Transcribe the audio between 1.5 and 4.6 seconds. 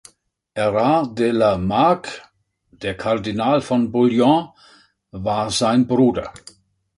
Marck, der "Kardinal von Bouillon",